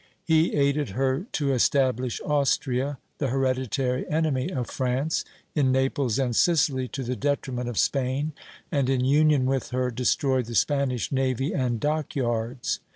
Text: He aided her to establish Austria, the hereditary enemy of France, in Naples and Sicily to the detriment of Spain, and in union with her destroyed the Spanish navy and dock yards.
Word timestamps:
He 0.23 0.55
aided 0.55 0.89
her 0.97 1.27
to 1.33 1.53
establish 1.53 2.19
Austria, 2.25 2.97
the 3.19 3.27
hereditary 3.27 4.09
enemy 4.09 4.49
of 4.51 4.65
France, 4.67 5.23
in 5.53 5.71
Naples 5.71 6.17
and 6.17 6.35
Sicily 6.35 6.87
to 6.87 7.03
the 7.03 7.15
detriment 7.15 7.69
of 7.69 7.77
Spain, 7.77 8.33
and 8.71 8.89
in 8.89 9.05
union 9.05 9.45
with 9.45 9.69
her 9.69 9.91
destroyed 9.91 10.47
the 10.47 10.55
Spanish 10.55 11.11
navy 11.11 11.53
and 11.53 11.79
dock 11.79 12.15
yards. 12.15 12.79